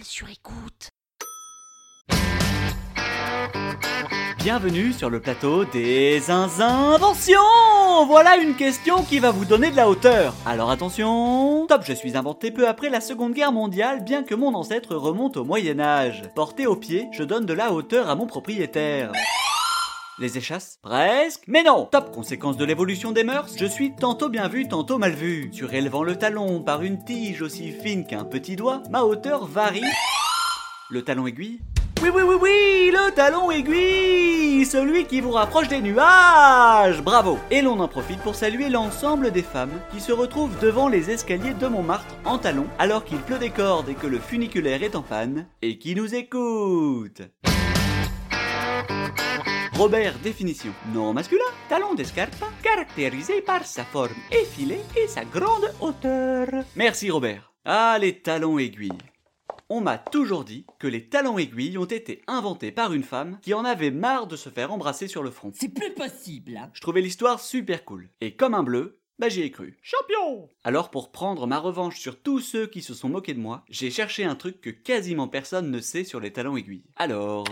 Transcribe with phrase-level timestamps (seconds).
[0.00, 0.88] Sur écoute.
[4.38, 7.36] Bienvenue sur le plateau des inventions
[8.06, 10.34] Voilà une question qui va vous donner de la hauteur.
[10.46, 14.54] Alors attention Top, je suis inventé peu après la Seconde Guerre mondiale, bien que mon
[14.54, 16.22] ancêtre remonte au Moyen Âge.
[16.34, 19.12] Porté au pied, je donne de la hauteur à mon propriétaire.
[20.22, 21.42] Les échasses Presque.
[21.48, 21.88] Mais non.
[21.90, 25.50] Top conséquence de l'évolution des mœurs, je suis tantôt bien vu, tantôt mal vu.
[25.50, 29.82] Surélevant le talon par une tige aussi fine qu'un petit doigt, ma hauteur varie.
[30.90, 31.58] Le talon aiguille
[32.00, 37.00] oui, oui, oui, oui, le talon aiguille Celui qui vous rapproche des nuages.
[37.00, 37.38] Bravo.
[37.50, 41.54] Et l'on en profite pour saluer l'ensemble des femmes qui se retrouvent devant les escaliers
[41.54, 45.02] de Montmartre en talons alors qu'il pleut des cordes et que le funiculaire est en
[45.02, 47.22] panne et qui nous écoutent
[49.82, 50.72] Robert, définition.
[50.94, 56.46] Non masculin, talon d'escarpe, caractérisé par sa forme effilée et sa grande hauteur.
[56.76, 57.52] Merci Robert.
[57.64, 58.92] Ah, les talons aiguilles.
[59.68, 63.54] On m'a toujours dit que les talons aiguilles ont été inventés par une femme qui
[63.54, 65.50] en avait marre de se faire embrasser sur le front.
[65.52, 66.56] C'est plus possible.
[66.56, 66.70] hein.
[66.74, 68.08] Je trouvais l'histoire super cool.
[68.20, 69.78] Et comme un bleu, bah j'y ai cru.
[69.82, 73.64] Champion Alors pour prendre ma revanche sur tous ceux qui se sont moqués de moi,
[73.68, 76.84] j'ai cherché un truc que quasiment personne ne sait sur les talons aiguilles.
[76.94, 77.42] Alors...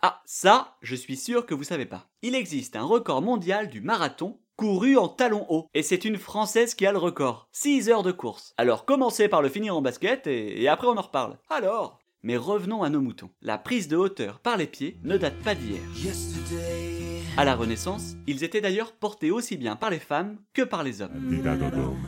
[0.00, 2.06] Ah, ça, je suis sûr que vous savez pas.
[2.22, 5.68] Il existe un record mondial du marathon couru en talons hauts.
[5.74, 7.48] Et c'est une Française qui a le record.
[7.52, 8.54] 6 heures de course.
[8.56, 11.38] Alors commencez par le finir en basket et, et après on en reparle.
[11.50, 13.30] Alors Mais revenons à nos moutons.
[13.42, 15.80] La prise de hauteur par les pieds ne date pas d'hier.
[17.36, 21.02] À la Renaissance, ils étaient d'ailleurs portés aussi bien par les femmes que par les
[21.02, 21.40] hommes.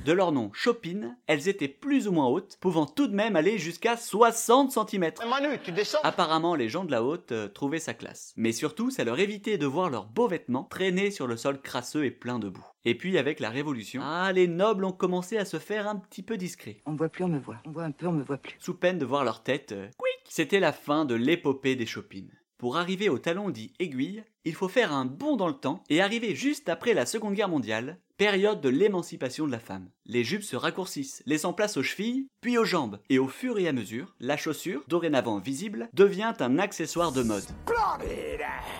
[0.04, 3.56] De leur nom Chopin, elles étaient plus ou moins hautes, pouvant tout de même aller
[3.56, 5.12] jusqu'à 60 cm.
[5.28, 8.32] Manu, tu descends Apparemment, les gens de la haute euh, trouvaient sa classe.
[8.36, 12.04] Mais surtout, ça leur évitait de voir leurs beaux vêtements traîner sur le sol crasseux
[12.04, 12.66] et plein de boue.
[12.84, 16.22] Et puis, avec la Révolution, ah, les nobles ont commencé à se faire un petit
[16.22, 16.80] peu discrets.
[16.86, 17.58] On me voit plus, on me voit.
[17.66, 18.56] On voit un peu, on me voit plus.
[18.58, 22.24] Sous peine de voir leur tête, euh, quick C'était la fin de l'épopée des Chopin.
[22.60, 26.02] Pour arriver au talon dit aiguille, il faut faire un bond dans le temps et
[26.02, 29.88] arriver juste après la Seconde Guerre mondiale, période de l'émancipation de la femme.
[30.04, 33.66] Les jupes se raccourcissent, laissant place aux chevilles, puis aux jambes, et au fur et
[33.66, 37.46] à mesure, la chaussure, dorénavant visible, devient un accessoire de mode.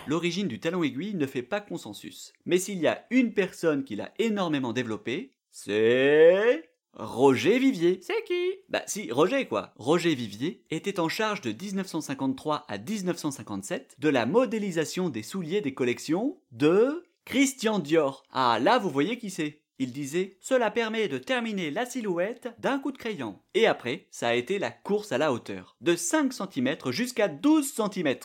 [0.07, 3.97] L'origine du talon aiguille ne fait pas consensus, mais s'il y a une personne qui
[3.97, 6.69] l'a énormément développé, c'est...
[7.00, 7.99] Roger Vivier.
[8.03, 8.56] C'est qui?
[8.69, 9.72] Bah si, Roger quoi.
[9.77, 15.72] Roger Vivier était en charge de 1953 à 1957 de la modélisation des souliers des
[15.72, 18.22] collections de Christian Dior.
[18.33, 19.62] Ah là vous voyez qui c'est.
[19.78, 23.38] Il disait Cela permet de terminer la silhouette d'un coup de crayon.
[23.55, 25.77] Et après, ça a été la course à la hauteur.
[25.81, 28.17] De 5 cm jusqu'à 12 cm.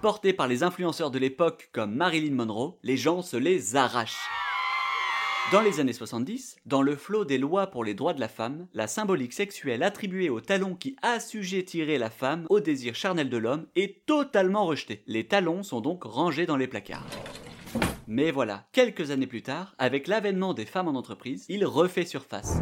[0.00, 4.28] Portés par les influenceurs de l'époque comme Marilyn Monroe, les gens se les arrachent.
[5.50, 8.68] Dans les années 70, dans le flot des lois pour les droits de la femme,
[8.72, 13.66] la symbolique sexuelle attribuée aux talons qui assujettiraient la femme au désir charnel de l'homme
[13.74, 15.02] est totalement rejetée.
[15.06, 17.06] Les talons sont donc rangés dans les placards.
[18.06, 22.58] Mais voilà, quelques années plus tard, avec l'avènement des femmes en entreprise, il refait surface.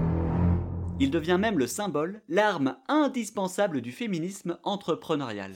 [0.99, 5.53] Il devient même le symbole, l'arme indispensable du féminisme entrepreneurial.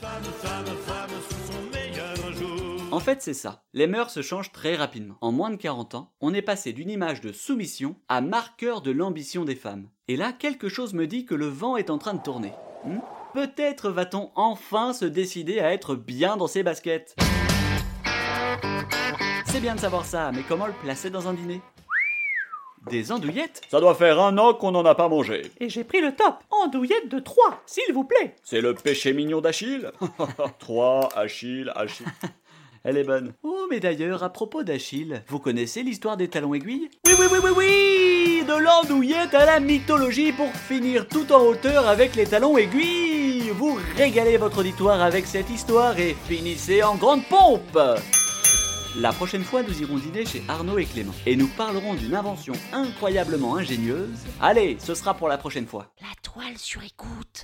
[2.94, 3.64] En fait, c'est ça.
[3.72, 5.16] Les mœurs se changent très rapidement.
[5.20, 8.92] En moins de 40 ans, on est passé d'une image de soumission à marqueur de
[8.92, 9.88] l'ambition des femmes.
[10.06, 12.52] Et là, quelque chose me dit que le vent est en train de tourner.
[12.84, 13.00] Hmm?
[13.32, 17.16] Peut-être va-t-on enfin se décider à être bien dans ses baskets.
[19.46, 21.60] C'est bien de savoir ça, mais comment le placer dans un dîner?
[22.88, 23.62] Des andouillettes?
[23.70, 25.50] Ça doit faire un an qu'on n'en a pas mangé.
[25.58, 29.40] Et j'ai pris le top Andouillettes de 3, s'il vous plaît C'est le péché mignon
[29.40, 29.90] d'Achille.
[30.60, 32.06] Trois, Achille, Achille.
[32.86, 33.32] Elle est bonne.
[33.42, 36.90] Oh, mais d'ailleurs, à propos d'Achille, vous connaissez l'histoire des talons aiguilles?
[37.06, 41.88] Oui, oui, oui, oui, oui De l'andouillette à la mythologie pour finir tout en hauteur
[41.88, 47.24] avec les talons aiguilles Vous régalez votre auditoire avec cette histoire et finissez en grande
[47.24, 47.78] pompe
[48.96, 52.52] la prochaine fois, nous irons dîner chez Arnaud et Clément et nous parlerons d'une invention
[52.72, 54.20] incroyablement ingénieuse.
[54.40, 55.90] Allez, ce sera pour la prochaine fois.
[56.00, 57.43] La toile sur écoute.